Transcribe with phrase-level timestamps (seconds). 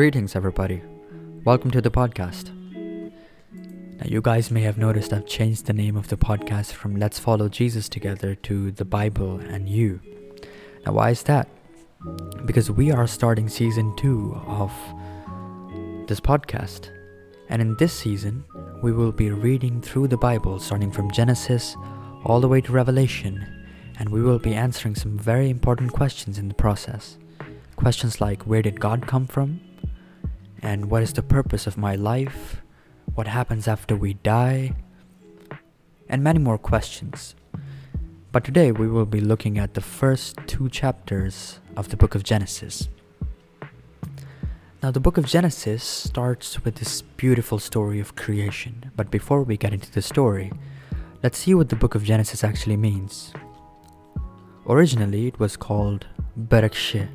[0.00, 0.80] Greetings, everybody.
[1.44, 2.54] Welcome to the podcast.
[2.72, 7.18] Now, you guys may have noticed I've changed the name of the podcast from Let's
[7.18, 10.00] Follow Jesus Together to The Bible and You.
[10.86, 11.48] Now, why is that?
[12.46, 14.72] Because we are starting season two of
[16.06, 16.88] this podcast.
[17.50, 18.42] And in this season,
[18.82, 21.76] we will be reading through the Bible starting from Genesis
[22.24, 23.66] all the way to Revelation,
[23.98, 27.18] and we will be answering some very important questions in the process.
[27.76, 29.60] Questions like where did God come from?
[30.62, 32.60] And what is the purpose of my life?
[33.14, 34.74] What happens after we die?
[36.08, 37.34] And many more questions.
[38.32, 42.22] But today we will be looking at the first two chapters of the book of
[42.22, 42.88] Genesis.
[44.82, 48.90] Now, the book of Genesis starts with this beautiful story of creation.
[48.96, 50.52] But before we get into the story,
[51.22, 53.32] let's see what the book of Genesis actually means.
[54.66, 56.06] Originally, it was called
[56.38, 57.08] Bereshit.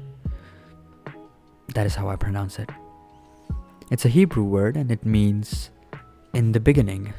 [1.73, 2.69] That is how I pronounce it.
[3.91, 5.69] It's a Hebrew word and it means
[6.33, 7.13] in the beginning,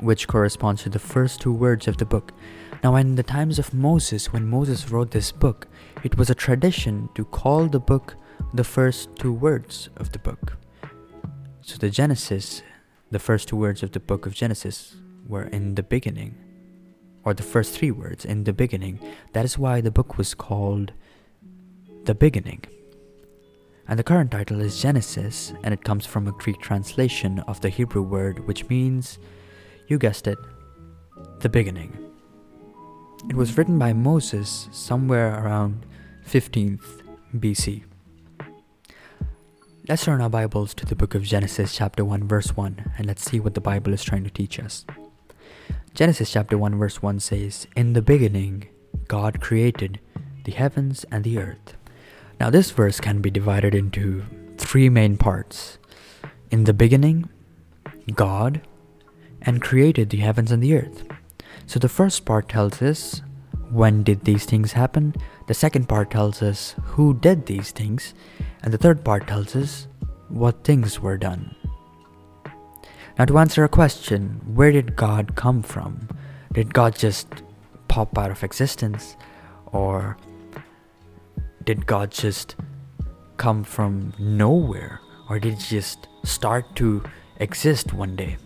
[0.00, 2.32] which corresponds to the first two words of the book.
[2.82, 5.68] Now, in the times of Moses, when Moses wrote this book,
[6.02, 8.16] it was a tradition to call the book
[8.54, 10.56] the first two words of the book.
[11.62, 12.62] So, the Genesis,
[13.12, 14.96] the first two words of the book of Genesis,
[15.28, 16.34] were in the beginning,
[17.24, 18.98] or the first three words in the beginning.
[19.32, 20.92] That is why the book was called
[22.04, 22.64] The Beginning.
[23.88, 27.70] And the current title is Genesis, and it comes from a Greek translation of the
[27.70, 29.18] Hebrew word, which means,
[29.86, 30.36] you guessed it,
[31.40, 31.96] the beginning.
[33.30, 35.86] It was written by Moses somewhere around
[36.26, 37.02] 15th
[37.34, 37.84] BC.
[39.88, 43.24] Let's turn our Bibles to the book of Genesis, chapter 1, verse 1, and let's
[43.24, 44.84] see what the Bible is trying to teach us.
[45.94, 48.68] Genesis, chapter 1, verse 1 says, In the beginning,
[49.08, 49.98] God created
[50.44, 51.77] the heavens and the earth.
[52.40, 54.24] Now, this verse can be divided into
[54.58, 55.78] three main parts.
[56.50, 57.28] In the beginning,
[58.14, 58.60] God
[59.42, 61.04] and created the heavens and the earth.
[61.66, 63.22] So, the first part tells us
[63.70, 65.14] when did these things happen,
[65.46, 68.14] the second part tells us who did these things,
[68.62, 69.88] and the third part tells us
[70.28, 71.54] what things were done.
[73.18, 76.08] Now, to answer a question, where did God come from?
[76.52, 77.26] Did God just
[77.88, 79.16] pop out of existence?
[79.66, 80.16] Or
[81.68, 82.56] did God just
[83.36, 85.02] come from nowhere?
[85.28, 87.04] Or did he just start to
[87.40, 88.38] exist one day?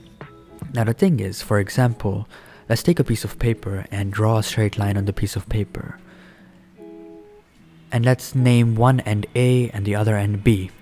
[0.74, 2.26] Now, the thing is, for example,
[2.68, 5.48] let's take a piece of paper and draw a straight line on the piece of
[5.48, 6.00] paper.
[7.92, 10.72] And let's name one end A and the other end B.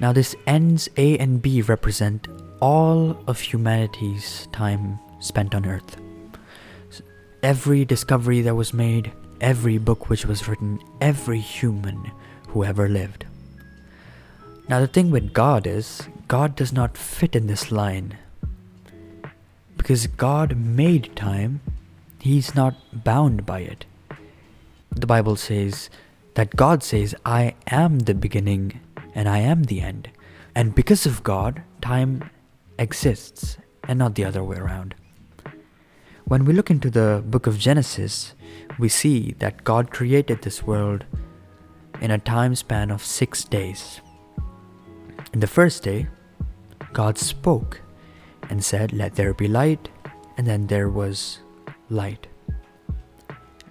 [0.00, 2.26] Now, this ends A and B represent
[2.60, 5.98] all of humanity's time spent on Earth.
[7.42, 9.12] Every discovery that was made,
[9.44, 12.10] every book which was written, every human
[12.48, 13.26] who ever lived.
[14.70, 18.16] Now, the thing with God is, God does not fit in this line.
[19.76, 21.60] Because God made time,
[22.20, 22.74] He's not
[23.04, 23.84] bound by it.
[24.90, 25.90] The Bible says
[26.36, 28.80] that God says, I am the beginning
[29.14, 30.08] and I am the end.
[30.54, 32.30] And because of God, time
[32.78, 34.94] exists and not the other way around.
[36.24, 38.33] When we look into the book of Genesis,
[38.78, 41.04] we see that God created this world
[42.00, 44.00] in a time span of six days.
[45.32, 46.06] In the first day,
[46.92, 47.80] God spoke
[48.50, 49.88] and said, Let there be light,
[50.36, 51.40] and then there was
[51.90, 52.26] light.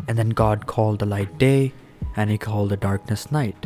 [0.08, 1.74] And then God called the light day,
[2.16, 3.66] and he called the darkness night.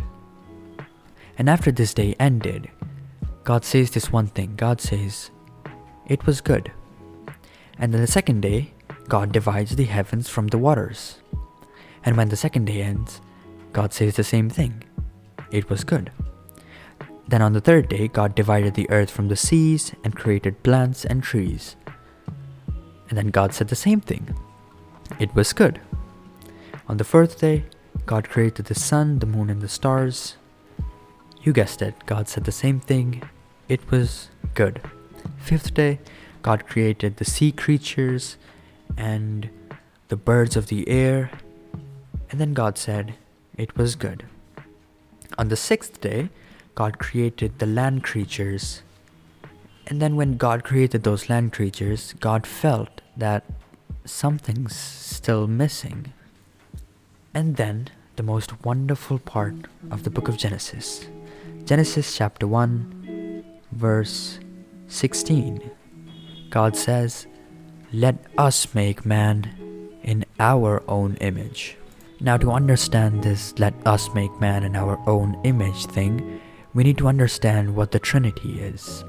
[1.37, 2.69] And after this day ended,
[3.43, 5.31] God says this one thing God says,
[6.07, 6.71] It was good.
[7.79, 8.73] And then the second day,
[9.07, 11.19] God divides the heavens from the waters.
[12.03, 13.21] And when the second day ends,
[13.71, 14.83] God says the same thing.
[15.51, 16.11] It was good.
[17.27, 21.05] Then on the third day, God divided the earth from the seas and created plants
[21.05, 21.75] and trees.
[23.09, 24.35] And then God said the same thing.
[25.19, 25.79] It was good.
[26.87, 27.65] On the fourth day,
[28.05, 30.37] God created the sun, the moon, and the stars.
[31.41, 33.23] You guessed it, God said the same thing.
[33.67, 34.81] It was good.
[35.37, 35.99] Fifth day,
[36.41, 38.37] God created the sea creatures
[38.95, 39.49] and
[40.07, 41.31] the birds of the air.
[42.29, 43.15] And then God said,
[43.57, 44.25] It was good.
[45.37, 46.29] On the sixth day,
[46.75, 48.83] God created the land creatures.
[49.87, 53.45] And then when God created those land creatures, God felt that
[54.05, 56.13] something's still missing.
[57.33, 59.55] And then the most wonderful part
[59.91, 61.07] of the book of Genesis.
[61.65, 64.39] Genesis chapter 1, verse
[64.87, 65.69] 16.
[66.49, 67.27] God says,
[67.93, 69.47] Let us make man
[70.03, 71.77] in our own image.
[72.19, 76.41] Now, to understand this let us make man in our own image thing,
[76.73, 79.05] we need to understand what the Trinity is.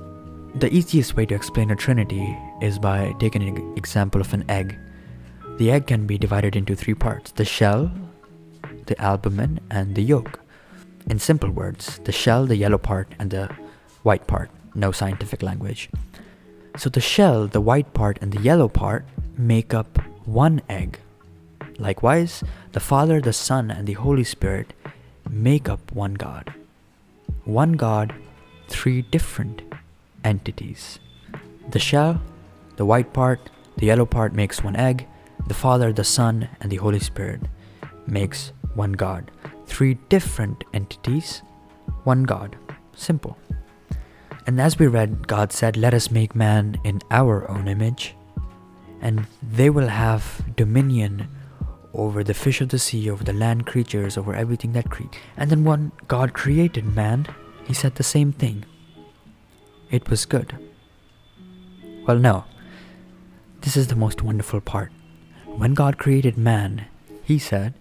[0.55, 4.79] The easiest way to explain a Trinity is by taking an example of an egg.
[5.57, 7.91] The egg can be divided into three parts the shell,
[8.87, 10.39] the albumen, and the yolk.
[11.11, 13.51] In simple words, the shell, the yellow part, and the
[14.05, 14.51] white part.
[14.77, 15.91] No scientific language.
[16.79, 19.05] So the shell, the white part, and the yellow part
[19.37, 21.01] make up one egg.
[21.77, 24.73] Likewise, the Father, the Son, and the Holy Spirit
[25.29, 26.55] make up one God.
[27.45, 28.15] One God,
[28.69, 29.63] three different
[30.23, 31.01] entities.
[31.69, 32.23] The shell,
[32.77, 35.05] the white part, the yellow part makes one egg.
[35.49, 37.41] The Father, the Son, and the Holy Spirit
[38.07, 39.33] makes one God.
[39.67, 41.43] Three different entities,
[42.05, 42.55] one God.
[42.95, 43.37] Simple.
[44.49, 48.15] And as we read, God said, Let us make man in our own image,
[49.03, 51.29] and they will have dominion
[51.93, 55.19] over the fish of the sea, over the land creatures, over everything that creeps.
[55.37, 57.27] And then when God created man,
[57.67, 58.65] he said the same thing.
[59.91, 60.57] It was good.
[62.07, 62.45] Well, no.
[63.61, 64.91] This is the most wonderful part.
[65.45, 66.87] When God created man,
[67.23, 67.75] he said,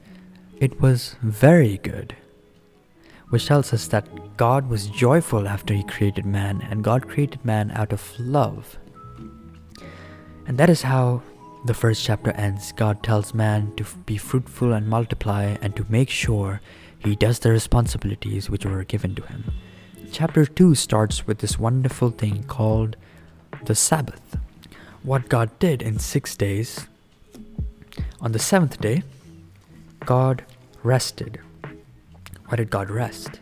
[0.60, 2.18] it was very good.
[3.30, 7.72] Which tells us that God was joyful after he created man, and God created man
[7.72, 8.78] out of love.
[10.46, 11.22] And that is how
[11.66, 12.72] the first chapter ends.
[12.72, 16.62] God tells man to be fruitful and multiply and to make sure
[17.00, 19.52] he does the responsibilities which were given to him.
[20.12, 22.96] Chapter 2 starts with this wonderful thing called
[23.66, 24.38] the Sabbath.
[25.04, 26.88] What God did in six days,
[28.22, 29.04] on the seventh day,
[30.06, 30.46] God
[30.84, 31.40] rested.
[32.48, 33.42] Why did God rest?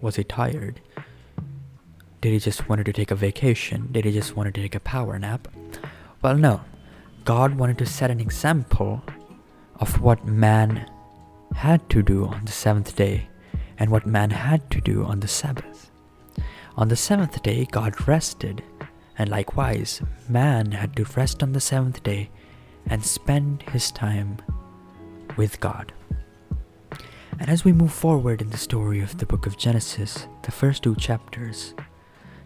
[0.00, 0.80] Was he tired?
[2.20, 3.88] Did he just wanted to take a vacation?
[3.92, 5.48] Did he just wanted to take a power nap?
[6.22, 6.62] Well, no.
[7.24, 9.02] God wanted to set an example
[9.78, 10.90] of what man
[11.54, 13.28] had to do on the seventh day
[13.78, 15.90] and what man had to do on the Sabbath.
[16.76, 18.62] On the seventh day, God rested,
[19.18, 22.30] and likewise, man had to rest on the seventh day
[22.86, 24.38] and spend his time
[25.36, 25.92] with God.
[27.38, 30.82] And as we move forward in the story of the book of Genesis, the first
[30.82, 31.74] two chapters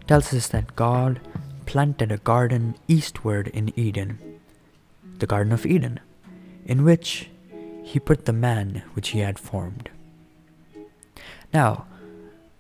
[0.06, 1.20] tells us that God
[1.66, 4.18] planted a garden eastward in Eden
[5.20, 6.00] the Garden of Eden,
[6.64, 7.30] in which
[7.84, 9.88] he put the man which he had formed.
[11.52, 11.86] Now,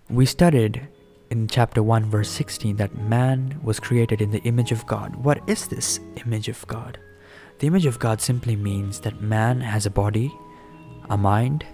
[0.08, 0.86] we studied
[1.30, 5.16] in chapter 1, verse 16, that man was created in the image of God.
[5.16, 6.98] What is this image of God?
[7.60, 10.32] The image of God simply means that man has a body,
[11.08, 11.64] a mind,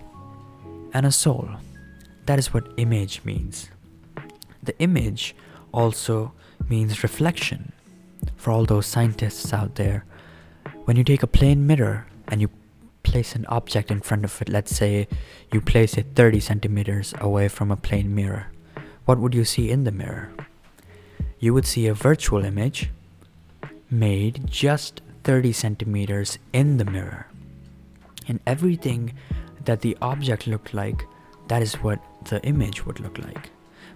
[0.96, 1.46] and a soul.
[2.24, 3.68] That is what image means.
[4.62, 5.36] The image
[5.70, 6.32] also
[6.70, 7.72] means reflection.
[8.36, 10.06] For all those scientists out there
[10.86, 12.48] when you take a plane mirror and you
[13.02, 15.06] place an object in front of it, let's say
[15.52, 18.46] you place it 30 centimeters away from a plane mirror,
[19.04, 20.32] what would you see in the mirror?
[21.38, 22.88] You would see a virtual image
[23.90, 27.26] made just 30 centimeters in the mirror.
[28.26, 29.12] And everything
[29.66, 31.04] that the object looked like,
[31.48, 33.50] that is what the image would look like.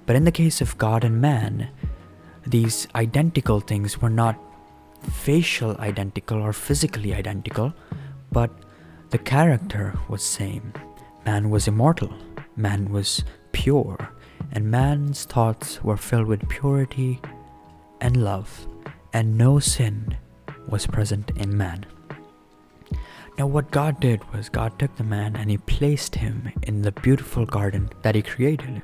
[0.06, 1.70] But in the case of God and man,
[2.46, 4.38] these identical things were not
[5.11, 7.73] facial identical or physically identical,
[8.30, 8.50] but
[9.11, 10.73] the character was same.
[11.26, 12.12] Man was immortal,
[12.56, 14.11] man was pure,
[14.52, 17.21] and man's thoughts were filled with purity
[18.00, 18.66] and love,
[19.12, 20.16] and no sin
[20.68, 21.87] was present in man.
[23.40, 26.92] Now, what God did was God took the man and he placed him in the
[26.92, 28.82] beautiful garden that he created.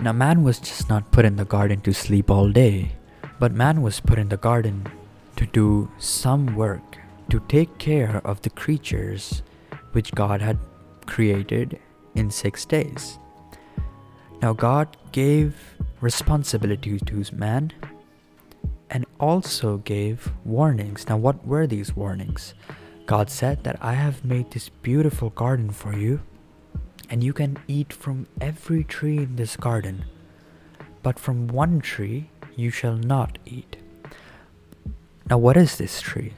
[0.00, 2.92] Now, man was just not put in the garden to sleep all day.
[3.40, 4.86] But man was put in the garden
[5.34, 6.98] to do some work,
[7.30, 9.42] to take care of the creatures
[9.90, 10.60] which God had
[11.06, 11.80] created
[12.14, 13.18] in six days.
[14.40, 15.56] Now, God gave
[16.00, 17.72] responsibility to man
[18.88, 21.08] and also gave warnings.
[21.08, 22.54] Now, what were these warnings?
[23.08, 26.20] God said that I have made this beautiful garden for you,
[27.08, 30.04] and you can eat from every tree in this garden.
[31.02, 33.78] But from one tree you shall not eat.
[35.30, 36.34] Now, what is this tree?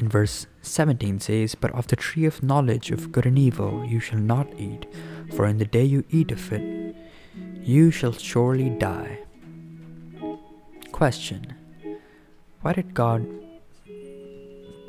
[0.00, 4.00] In verse 17 says, But of the tree of knowledge of good and evil you
[4.00, 4.86] shall not eat,
[5.36, 6.96] for in the day you eat of it,
[7.62, 9.20] you shall surely die.
[10.90, 11.54] Question
[12.62, 13.24] Why did God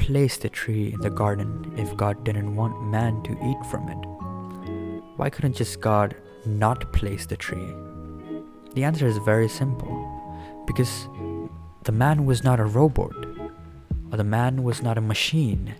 [0.03, 4.01] place the tree in the garden if God didn't want man to eat from it?
[5.15, 6.13] Why couldn't just God
[6.45, 7.73] not place the tree?
[8.73, 9.95] The answer is very simple
[10.67, 11.07] because
[11.85, 13.15] the man was not a robot,
[14.11, 15.73] or the man was not a machine.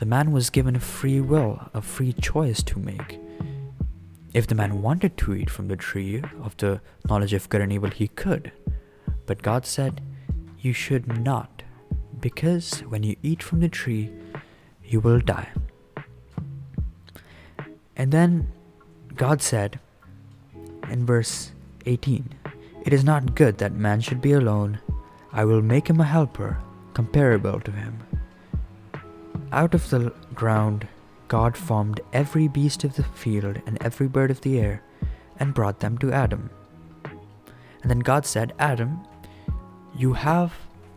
[0.00, 3.20] The man was given a free will, a free choice to make.
[4.32, 7.72] If the man wanted to eat from the tree of the knowledge of good and
[7.72, 8.52] evil, he could.
[9.26, 10.00] But God said,
[10.58, 11.53] You should not,
[12.24, 14.10] because when you eat from the tree,
[14.82, 15.50] you will die.
[17.96, 18.50] And then
[19.14, 19.78] God said
[20.88, 21.52] in verse
[21.84, 22.34] 18,
[22.86, 24.78] It is not good that man should be alone.
[25.34, 26.56] I will make him a helper
[26.94, 27.98] comparable to him.
[29.52, 30.88] Out of the ground
[31.28, 34.82] God formed every beast of the field and every bird of the air
[35.38, 36.48] and brought them to Adam.
[37.82, 39.06] And then God said, Adam,
[39.94, 40.54] you have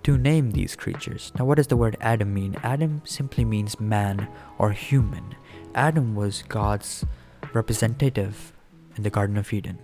[0.07, 1.33] to name these creatures.
[1.37, 2.55] Now, what does the word Adam mean?
[2.63, 5.35] Adam simply means man or human.
[5.75, 7.05] Adam was God's
[7.51, 8.53] representative
[8.95, 9.77] in the Garden of Eden.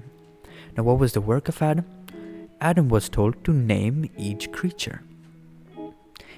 [0.77, 1.83] Now, what was the work of Adam?
[2.61, 5.03] Adam was told to name each creature.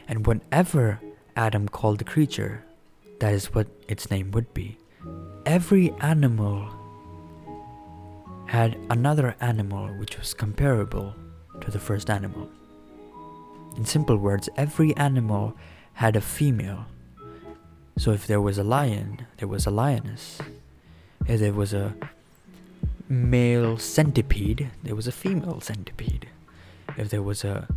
[0.08, 1.00] And whenever
[1.36, 2.66] Adam called the creature,
[3.20, 4.80] that is what its name would be.
[5.46, 6.68] Every animal
[8.48, 11.14] had another animal which was comparable
[11.62, 12.50] to the first animal.
[13.76, 15.56] In simple words, every animal
[15.94, 16.86] had a female.
[17.98, 20.40] So if there was a lion, there was a lioness.
[21.28, 21.96] If there was a
[23.08, 26.28] male centipede, there was a female centipede.
[26.98, 27.68] If there was a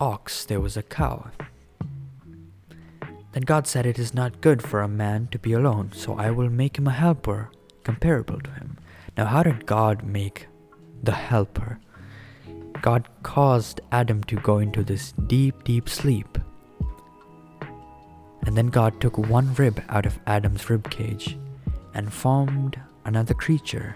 [0.00, 1.30] ox, there was a cow.
[3.32, 6.30] Then God said, It is not good for a man to be alone, so I
[6.30, 7.50] will make him a helper
[7.84, 8.78] comparable to him.
[9.16, 10.46] Now, how did God make
[11.02, 11.78] the helper?
[12.82, 16.36] God caused Adam to go into this deep, deep sleep.
[18.44, 21.38] And then God took one rib out of Adam's rib cage
[21.94, 23.94] and formed another creature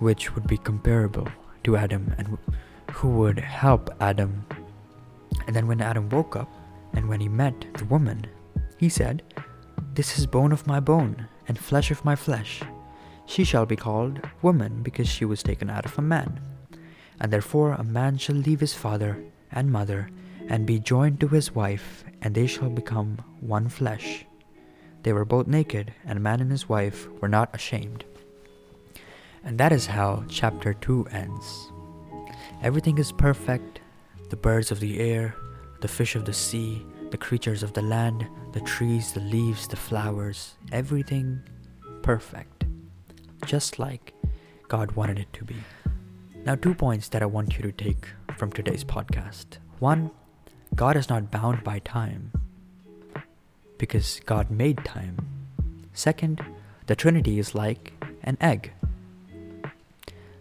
[0.00, 1.26] which would be comparable
[1.64, 2.36] to Adam and
[2.92, 4.44] who would help Adam.
[5.46, 6.52] And then when Adam woke up
[6.92, 8.26] and when he met the woman,
[8.76, 9.22] he said,
[9.94, 12.60] This is bone of my bone and flesh of my flesh.
[13.24, 16.38] She shall be called woman because she was taken out of a man.
[17.20, 20.10] And therefore a man shall leave his father and mother
[20.48, 24.24] and be joined to his wife, and they shall become one flesh.
[25.02, 28.04] They were both naked, and man and his wife were not ashamed.
[29.44, 31.70] And that is how chapter 2 ends.
[32.62, 33.80] Everything is perfect
[34.30, 35.36] the birds of the air,
[35.80, 39.76] the fish of the sea, the creatures of the land, the trees, the leaves, the
[39.76, 41.40] flowers, everything
[42.02, 42.64] perfect,
[43.44, 44.12] just like
[44.66, 45.56] God wanted it to be.
[46.46, 48.06] Now, two points that I want you to take
[48.38, 49.58] from today's podcast.
[49.80, 50.12] One,
[50.76, 52.30] God is not bound by time
[53.78, 55.16] because God made time.
[55.92, 56.40] Second,
[56.86, 58.70] the Trinity is like an egg.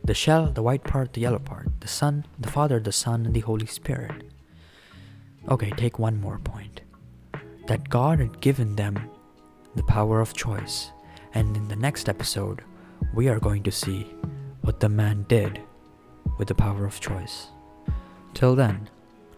[0.04, 3.34] The shell, the white part, the yellow part, the Son, the Father, the Son, and
[3.34, 4.30] the Holy Spirit.
[5.50, 6.82] Okay, take one more point.
[7.66, 9.10] That God had given them
[9.74, 10.92] the power of choice.
[11.34, 12.62] And in the next episode,
[13.16, 14.04] we are going to see
[14.62, 15.62] what the man did
[16.38, 17.48] with the power of choice.
[18.34, 18.90] Till then,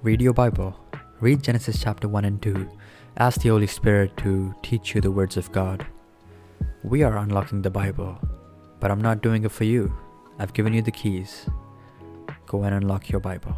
[0.02, 0.76] read your Bible,
[1.20, 2.70] read Genesis chapter 1 and 2,
[3.18, 5.86] ask the Holy Spirit to teach you the words of God.
[6.84, 8.18] We are unlocking the Bible,
[8.80, 9.94] but I'm not doing it for you.
[10.40, 11.50] I've given you the keys.
[12.46, 13.58] Go and unlock your Bible.